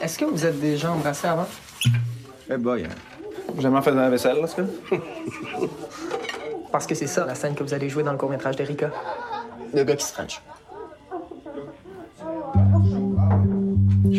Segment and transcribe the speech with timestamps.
[0.00, 1.46] Est-ce que vous êtes déjà embrassé avant?
[2.50, 2.88] Eh boy, hein.
[3.58, 4.62] jamais fait de la vaisselle, là, ce que?
[6.72, 8.90] Parce que c'est ça, la scène que vous allez jouer dans le court-métrage d'Erika.
[9.74, 10.40] Le gars qui se French.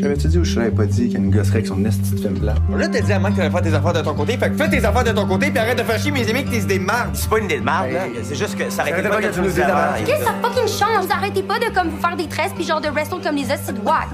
[0.01, 2.39] J'avais-tu dit ou je t'avais pas dit a une gosserie avec son esti de film
[2.39, 2.55] plat?
[2.75, 4.37] Là, t'as dit à Mike que t'allais faire tes affaires de ton côté.
[4.37, 6.39] Fait que fais tes affaires de ton côté, puis arrête de faire chier mes amis
[6.39, 7.09] avec tes idées de merde.
[7.13, 7.99] C'est pas une idée de merde, là.
[8.23, 10.03] C'est juste que ça arrêtait Arrêtez pas que tu nous dises avant.
[10.03, 11.05] Qu'est-ce que ça fucking change?
[11.05, 13.51] Vous arrêtez pas de comme vous faire des tresses puis genre de wrestle comme les
[13.51, 14.09] hosties de whack.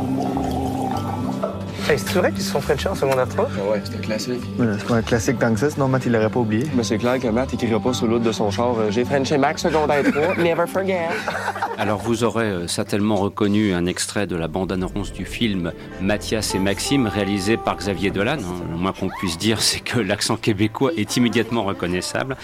[1.88, 3.44] Hey, c'est vrai qu'ils se sont Frenchés en secondaire 3?
[3.70, 4.40] Ouais, c'était classique.
[4.58, 6.64] C'est pas un classique tant que ça, sinon Matt, il l'aurait pas oublié.
[6.74, 8.76] Mais c'est clair que Matt écrira pas sur l'autre de son char.
[8.76, 11.06] euh, J'ai Frenché Max secondaire 3, never forget.
[11.78, 16.58] Alors vous aurez euh, certainement reconnu un extrait de la bande-annonce du film Mathias et
[16.58, 18.38] Maxime réalisé par Xavier Dolan.
[18.40, 18.62] hein.
[18.72, 22.36] Le moins qu'on puisse dire c'est que l'accent québécois est immédiatement reconnaissable.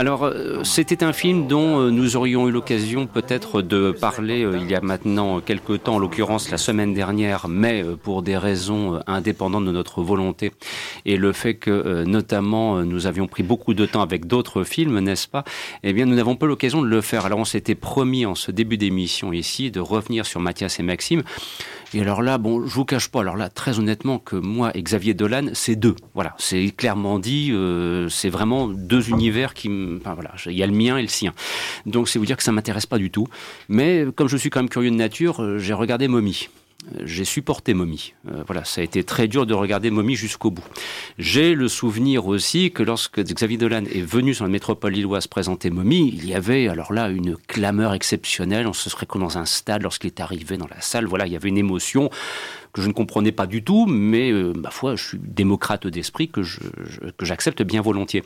[0.00, 4.56] Alors euh, c'était un film dont euh, nous aurions eu l'occasion peut-être de parler euh,
[4.58, 9.02] il y a maintenant quelques temps, en l'occurrence la semaine dernière, mais pour des raisons
[9.06, 10.52] indépendantes de notre volonté
[11.04, 15.28] et le fait que notamment nous avions pris beaucoup de temps avec d'autres films, n'est-ce
[15.28, 15.44] pas?
[15.82, 17.26] Eh bien nous n'avons pas l'occasion de le faire.
[17.26, 21.24] Alors on s'était promis en ce début d'émission ici de revenir sur Mathias et Maxime.
[21.92, 24.82] Et alors là, bon, je vous cache pas, alors là, très honnêtement, que moi et
[24.82, 25.96] Xavier Dolan, c'est deux.
[26.14, 30.66] Voilà, c'est clairement dit, euh, c'est vraiment deux univers qui, enfin voilà, il y a
[30.66, 31.32] le mien et le sien.
[31.86, 33.26] Donc c'est vous dire que ça m'intéresse pas du tout.
[33.68, 36.48] Mais comme je suis quand même curieux de nature, euh, j'ai regardé Mommy.
[37.04, 38.14] J'ai supporté Mommy.
[38.28, 40.64] Euh, voilà, ça a été très dur de regarder Mommy jusqu'au bout.
[41.18, 45.70] J'ai le souvenir aussi que lorsque Xavier Dolan est venu sur la métropole lilloise présenter
[45.70, 48.66] Mommy, il y avait alors là une clameur exceptionnelle.
[48.66, 51.06] On se serait comme dans un stade lorsqu'il est arrivé dans la salle.
[51.06, 52.08] Voilà, il y avait une émotion
[52.72, 56.28] que je ne comprenais pas du tout, mais euh, ma foi, je suis démocrate d'esprit
[56.28, 56.40] que
[57.20, 58.24] j'accepte bien volontiers.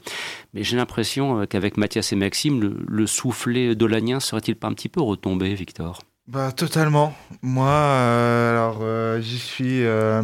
[0.53, 4.75] Mais j'ai l'impression euh, qu'avec Mathias et Maxime, le, le soufflet dolanien serait-il pas un
[4.75, 6.01] petit peu retombé, Victor?
[6.27, 7.15] Bah totalement.
[7.43, 9.85] Moi, euh, alors euh, j'y suis.
[9.85, 10.23] euh,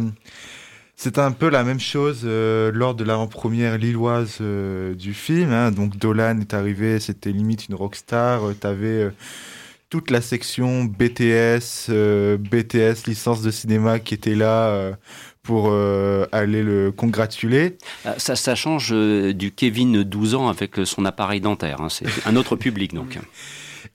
[0.95, 5.51] c'est un peu la même chose euh, lors de l'avant-première lilloise du film.
[5.51, 5.71] hein.
[5.71, 8.41] Donc Dolan est arrivé, c'était limite une rockstar.
[8.59, 9.09] T'avais
[9.89, 11.89] toute la section BTS,
[12.39, 14.93] BTS licence de cinéma qui était là
[15.43, 17.77] pour euh, aller le congratuler.
[18.17, 21.81] Ça, ça change euh, du Kevin 12 ans avec son appareil dentaire.
[21.81, 21.89] hein.
[21.89, 23.19] C'est un autre public donc.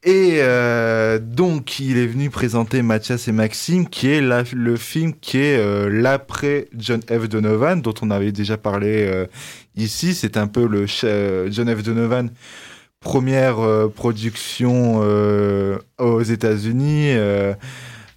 [0.06, 5.38] Et euh, donc, il est venu présenter Mathias et Maxime, qui est le film qui
[5.38, 7.28] est euh, l'après John F.
[7.28, 9.26] Donovan, dont on avait déjà parlé euh,
[9.74, 10.14] ici.
[10.14, 11.82] C'est un peu le John F.
[11.82, 12.30] Donovan,
[13.00, 13.56] première
[13.96, 15.00] production
[15.98, 17.10] aux États-Unis.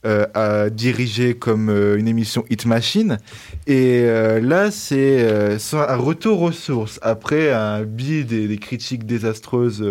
[0.03, 3.17] à diriger comme une émission Hit Machine.
[3.65, 6.99] Et là, c'est un retour aux sources.
[7.01, 9.83] Après un biais des, des critiques désastreuses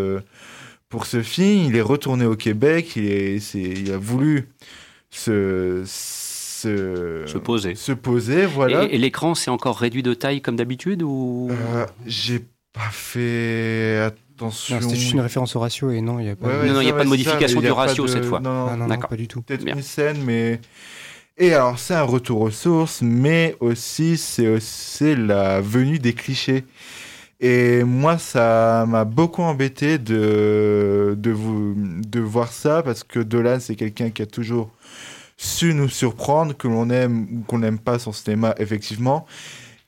[0.88, 4.48] pour ce film, il est retourné au Québec, il, est, c'est- il a voulu
[5.10, 7.74] se, se, Se poser.
[7.74, 8.84] se poser, voilà.
[8.84, 11.48] Et, et l'écran, c'est encore réduit de taille comme d'habitude ou?
[11.50, 12.40] Euh, J'ai
[12.72, 14.80] pas fait attention.
[14.80, 16.46] C'était juste une référence au ratio et non, il n'y a pas.
[16.48, 18.24] Ouais, ouais, Non, non, il y a pas de ça, modification du ratio de- cette
[18.24, 18.40] fois.
[18.40, 19.42] Non, non, non, pas du tout.
[19.42, 20.60] peut-être une scène, mais.
[21.40, 26.64] Et alors, c'est un retour aux sources, mais aussi, c'est la venue des clichés.
[27.40, 33.58] Et moi, ça m'a beaucoup embêté de, de, vous, de voir ça, parce que Dolan,
[33.60, 34.70] c'est quelqu'un qui a toujours
[35.36, 39.24] su nous surprendre, que l'on aime ou qu'on n'aime pas son cinéma, effectivement.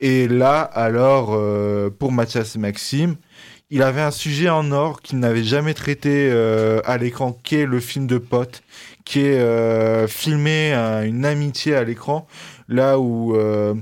[0.01, 3.17] Et là, alors, euh, pour Mathias et Maxime,
[3.71, 7.67] il avait un sujet en or qu'il n'avait jamais traité euh, à l'écran, qui est
[7.67, 8.63] le film de potes,
[9.05, 12.27] qui est euh, filmé à une amitié à l'écran,
[12.69, 13.75] là où euh,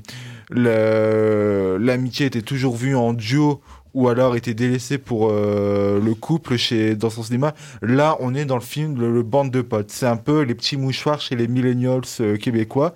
[0.50, 3.60] l'amitié était toujours vue en duo
[3.94, 7.54] ou alors était délaissée pour euh, le couple chez dans son cinéma.
[7.82, 9.91] Là, on est dans le film le, le bande de potes.
[9.91, 12.94] C'est un peu les petits mouchoirs chez les millennials euh, québécois.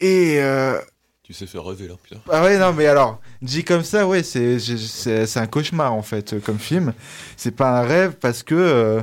[0.00, 0.78] Et euh,
[1.22, 2.20] Tu sais faire rêver là, putain.
[2.30, 6.34] ah ouais, non, mais alors, dit comme ça, ouais, c'est c'est un cauchemar en fait,
[6.34, 6.92] euh, comme film.
[7.36, 9.02] C'est pas un rêve parce que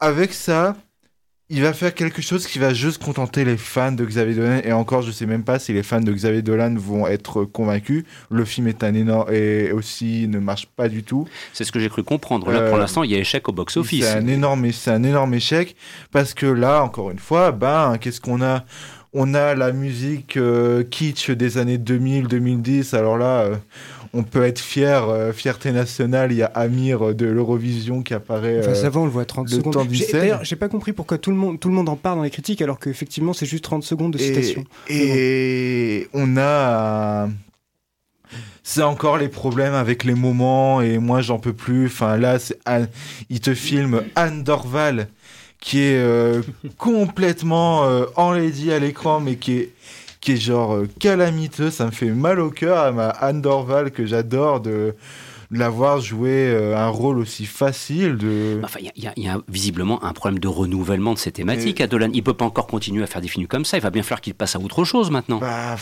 [0.00, 0.76] avec ça,
[1.50, 4.60] il va faire quelque chose qui va juste contenter les fans de Xavier Dolan.
[4.64, 8.04] Et encore, je sais même pas si les fans de Xavier Dolan vont être convaincus.
[8.30, 11.28] Le film est un énorme et aussi ne marche pas du tout.
[11.52, 12.50] C'est ce que j'ai cru comprendre.
[12.50, 14.04] Là, Euh, pour l'instant, il y a échec au box-office.
[14.04, 15.76] C'est un énorme, c'est un énorme échec
[16.12, 18.64] parce que là, encore une fois, ben, qu'est-ce qu'on a?
[19.12, 22.96] On a la musique euh, kitsch des années 2000-2010.
[22.96, 23.54] Alors là, euh,
[24.14, 26.32] on peut être fier, euh, fierté nationale.
[26.32, 28.60] Il y a Amir euh, de l'Eurovision qui apparaît.
[28.60, 29.88] Enfin, euh, ça va, on le voit 30 le secondes.
[30.12, 32.30] D'ailleurs, j'ai pas compris pourquoi tout le monde, tout le monde en parle dans les
[32.30, 34.64] critiques alors qu'effectivement c'est juste 30 secondes de citation.
[34.88, 37.28] Et, on a.
[38.62, 41.86] C'est encore les problèmes avec les moments et moi j'en peux plus.
[41.86, 42.88] Enfin là, c'est Anne-
[43.28, 45.08] il te filme Anne Dorval
[45.60, 46.42] qui est euh,
[46.78, 49.72] complètement euh, enlaidi à l'écran, mais qui est
[50.24, 51.70] qui est genre euh, calamiteux.
[51.70, 54.94] Ça me fait mal au cœur à ma Anne Dorval que j'adore de
[55.50, 60.02] l'avoir joué euh, un rôle aussi facile de Enfin, il y a- y, y visiblement
[60.02, 62.08] un problème de renouvellement de ces thématiques à Dolan.
[62.14, 63.76] Il peut pas encore continuer à faire des films comme ça.
[63.76, 65.38] Il va bien falloir qu'il passe à autre chose maintenant.
[65.38, 65.76] Bah,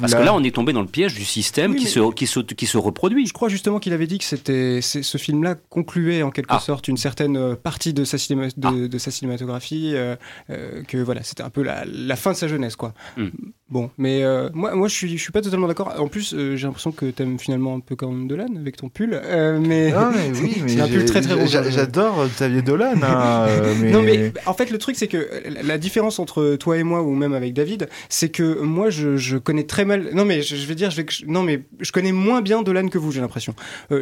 [0.00, 2.12] Parce que là, on est tombé dans le piège du système Oui, qui, mais- se,
[2.12, 3.26] qui, se, qui se reproduit.
[3.26, 6.58] Je crois justement qu'il avait dit que c'était ce film-là concluait en quelque Ah.
[6.60, 10.16] sorte une certaine euh, partie de sa, cinéma- de, de sa cinématographie, euh,
[10.50, 12.92] euh, que voilà, c'était un peu la, la fin de sa jeunesse, quoi.
[13.16, 13.28] Hmm.
[13.74, 15.92] Bon, mais euh, moi, moi, je suis, je suis pas totalement d'accord.
[15.98, 18.88] En plus, euh, j'ai l'impression que t'aimes finalement un peu quand même Dolan avec ton
[18.88, 19.90] pull, euh, mais.
[19.90, 21.50] Non, mais oui, mais c'est un pull très très rouge.
[21.50, 23.90] j'a- J'adore Xavier Dolan, hein, euh, mais...
[23.90, 25.28] Non mais en fait le truc c'est que
[25.66, 29.36] la- différence entre toi et moi ou même avec David c'est que moi je, je
[29.38, 32.12] connais très mal non mais je, je vais dire je vais non mais je connais
[32.12, 33.54] moins bien Dolan que vous j'ai l'impression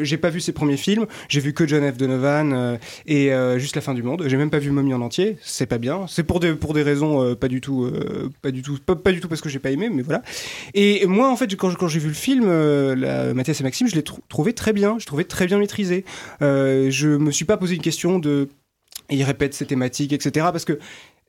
[0.03, 3.81] j'ai pas vu ses premiers films j'ai vu que John F Donovan et juste la
[3.83, 6.41] fin du monde j'ai même pas vu Mommy en entier c'est pas bien c'est pour
[6.41, 7.91] des pour des raisons pas du tout
[8.43, 10.23] pas du tout pas, pas du tout parce que j'ai pas aimé mais voilà
[10.75, 13.95] et moi en fait quand, j'ai vu le film euh, la, Mathias et Maxime je
[13.95, 16.05] l'ai trou- trouvé très bien je trouvais très bien maîtrisé
[16.43, 18.49] euh, je me suis pas posé une question de
[19.11, 20.47] il répète ses thématiques, etc.
[20.53, 20.79] Parce que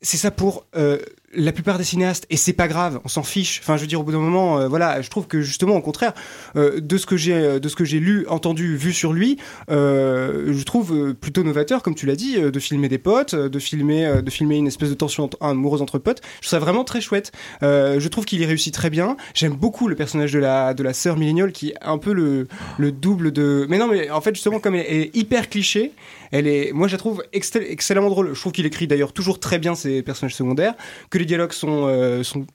[0.03, 0.99] c'est ça pour euh,
[1.35, 3.59] la plupart des cinéastes, et c'est pas grave, on s'en fiche.
[3.63, 5.81] Enfin, je veux dire, au bout d'un moment, euh, voilà, je trouve que justement, au
[5.81, 6.13] contraire,
[6.55, 9.37] euh, de ce que j'ai, de ce que j'ai lu, entendu, vu sur lui,
[9.69, 14.29] je trouve plutôt novateur, comme tu l'as dit, de filmer des potes, de filmer, de
[14.29, 16.21] filmer une espèce de tension amoureuse entre potes.
[16.41, 17.31] Je trouve ça vraiment très chouette.
[17.61, 19.17] Je trouve qu'il y réussit très bien.
[19.33, 22.47] J'aime beaucoup le personnage de la de la sœur milléniale qui est un peu le
[22.77, 23.65] le double de.
[23.69, 25.93] Mais non, mais en fait, justement, comme elle est hyper cliché,
[26.31, 28.33] elle est, moi, je la trouve excell- excellemment drôle.
[28.33, 30.75] Je trouve qu'il écrit d'ailleurs toujours très bien ses personnages secondaires,
[31.09, 32.47] que les dialogues sont, euh, sont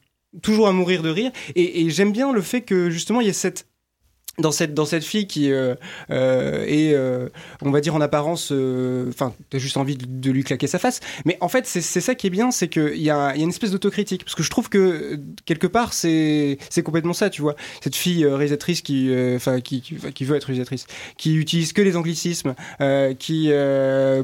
[0.42, 1.30] toujours à mourir de rire.
[1.54, 3.66] Et, et j'aime bien le fait que justement, il y ait cette
[4.38, 5.74] dans cette dans cette fille qui euh,
[6.10, 7.28] euh, est euh,
[7.62, 8.52] on va dire en apparence
[9.08, 12.14] enfin t'as juste envie de, de lui claquer sa face mais en fait c'est ça
[12.14, 14.34] qui est bien c'est que il y a, il y a une espèce d'autocritique parce
[14.34, 18.82] que je trouve que quelque part c'est c'est complètement ça tu vois cette fille réalisatrice
[18.82, 20.86] qui enfin qui, qui qui veut être réalisatrice
[21.16, 22.54] qui utilise que les anglicismes
[23.18, 23.50] qui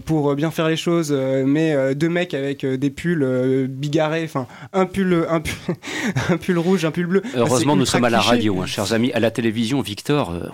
[0.04, 5.26] pour bien faire les choses met deux mecs avec des pulls bigarrés enfin un pull
[5.28, 5.74] un pull
[6.30, 8.30] un pull rouge un pull bleu Enfin, Heureusement, nous sommes à la cliché.
[8.30, 9.12] radio, hein, chers amis.
[9.12, 10.50] À la télévision, Victor, euh,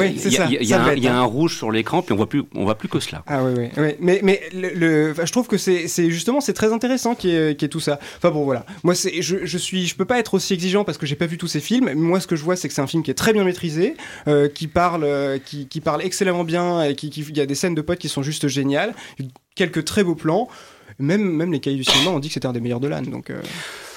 [0.00, 2.02] ouais, il y a- y y un- bête, il y a un rouge sur l'écran,
[2.02, 3.22] puis on voit plus, on voit plus que cela.
[3.28, 3.94] Ah oui, oui, oui.
[4.00, 7.14] Mais, mais le, le- enfin, je trouve que c'est justement c'est très intéressant
[7.62, 8.00] y ait tout ça.
[8.16, 8.66] Enfin bon, voilà.
[8.82, 11.26] Moi, c'est je, je suis, je peux pas être aussi exigeant parce que j'ai pas
[11.26, 11.84] vu tous ces films.
[11.84, 13.44] Mais Moi, ce que je vois, c'est que c'est un film qui est très bien
[13.44, 13.94] maîtrisé,
[14.26, 17.46] euh, qui parle, euh, qui, qui parle excellemment bien, et qui, qui- il y a
[17.46, 18.92] des scènes de potes qui sont juste géniales,
[19.54, 20.48] quelques très beaux plans.
[20.98, 23.06] Même, même les cahiers du cinéma ont dit que c'était un des meilleurs de l'âne.
[23.06, 23.30] Donc.
[23.30, 23.40] euh,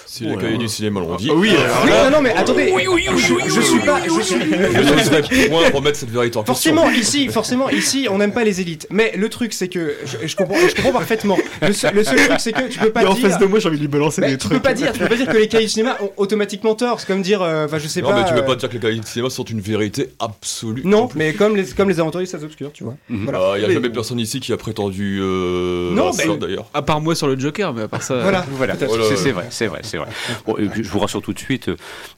[0.10, 1.30] Si les cahiers du cinéma l'ont dit.
[1.32, 1.52] Oui,
[1.86, 6.10] non, non, mais attendez, je, je suis pas, je suis, Je point pour mettre cette
[6.10, 6.74] vérité en question.
[6.76, 8.88] Forcément, ici, forcément, ici, on n'aime pas les élites.
[8.90, 11.38] Mais le truc, c'est que je, je comprends, je comprends parfaitement.
[11.62, 13.28] Le seul, le seul truc, c'est que tu peux pas en dire.
[13.30, 14.54] face de moi, j'ai envie de lui balancer Mais des tu trucs.
[14.54, 17.00] peux pas dire, tu peux pas dire que les cahiers du cinéma ont automatiquement tort.
[17.02, 18.22] C'est comme dire, euh, enfin, je sais Non, pas.
[18.22, 20.84] mais tu peux euh, pas dire que les cahiers du cinéma sont une vérité absolue.
[20.86, 22.96] Non, mais comme les, comme les aventuriers des Stades obscurs, tu vois.
[23.10, 25.20] Ah, Il y a Mais- jamais personne ici qui a prétendu.
[25.22, 26.66] Euh, Non, ça, d'ailleurs.
[26.74, 28.22] À part moi sur le Joker, mais à part ça.
[28.22, 28.46] Voilà.
[28.58, 28.88] Voilà, ouais.
[29.16, 30.42] c'est vrai, c'est vrai, c'est vrai.
[30.46, 31.70] Bon, et puis, je vous rassure tout de suite,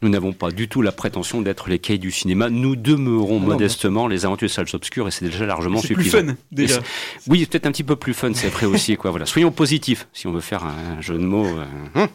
[0.01, 2.49] nous n'avons pas du tout la prétention d'être les cahiers du cinéma.
[2.49, 6.05] Nous demeurons non, modestement les aventuriers des salles obscures et c'est déjà largement C'est plus
[6.05, 6.27] suffisant.
[6.27, 6.79] fun, déjà.
[7.27, 9.11] Oui, peut-être un petit peu plus fun, c'est vrai aussi, quoi.
[9.11, 11.45] Voilà, soyons positifs, si on veut faire un jeu de mots.
[11.47, 11.65] euh,
[11.95, 12.09] hein.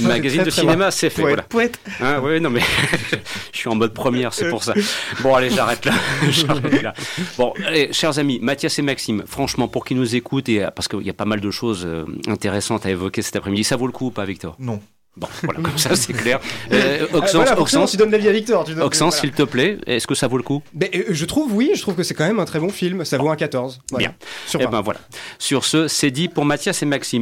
[0.00, 1.22] Magazine très, de très cinéma, c'est fait.
[1.22, 1.42] Voilà.
[1.42, 1.78] Poète.
[2.00, 2.60] Ah ouais, non mais
[3.52, 4.74] je suis en mode première, c'est pour ça.
[5.22, 5.92] Bon allez, j'arrête là.
[6.30, 6.94] J'arrête là.
[7.38, 10.88] Bon, allez, chers amis, Mathias et Maxime, franchement, pour qu'ils nous écoutent et euh, parce
[10.88, 13.86] qu'il y a pas mal de choses euh, intéressantes à évoquer cet après-midi, ça vaut
[13.86, 14.56] le coup ou pas, Victor?
[14.58, 14.80] Non.
[15.14, 16.40] Bon, voilà, comme ça c'est clair.
[16.72, 18.64] Euh, Oxens, voilà, Oxens, tu donnes l'avis à Victor.
[18.64, 19.20] Tu donnes- Oxens, voilà.
[19.20, 20.62] s'il te plaît, est-ce que ça vaut le coup?
[20.72, 23.04] Ben, euh, je trouve, oui, je trouve que c'est quand même un très bon film.
[23.04, 23.80] Ça vaut un 14.
[23.90, 24.08] Voilà.
[24.08, 24.16] Bien.
[24.46, 24.70] Sur Eh 20.
[24.70, 25.00] ben voilà.
[25.38, 27.20] Sur ce, c'est dit pour Mathias et Maxime.